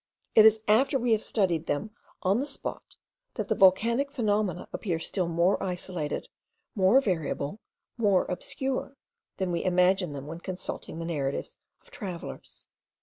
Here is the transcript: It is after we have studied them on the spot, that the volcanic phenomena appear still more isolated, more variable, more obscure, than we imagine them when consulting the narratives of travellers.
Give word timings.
It 0.33 0.47
is 0.47 0.63
after 0.67 0.97
we 0.97 1.11
have 1.11 1.21
studied 1.21 1.67
them 1.67 1.91
on 2.23 2.39
the 2.39 2.47
spot, 2.47 2.95
that 3.35 3.49
the 3.49 3.53
volcanic 3.53 4.09
phenomena 4.11 4.67
appear 4.73 4.97
still 4.99 5.27
more 5.27 5.61
isolated, 5.61 6.27
more 6.73 6.99
variable, 6.99 7.59
more 7.97 8.25
obscure, 8.25 8.97
than 9.37 9.51
we 9.51 9.63
imagine 9.63 10.13
them 10.13 10.25
when 10.25 10.39
consulting 10.39 10.97
the 10.97 11.05
narratives 11.05 11.57
of 11.83 11.91
travellers. 11.91 12.65